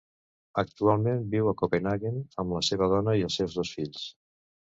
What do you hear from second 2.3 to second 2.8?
amb la